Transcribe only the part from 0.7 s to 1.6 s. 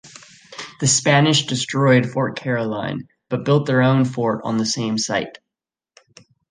The Spanish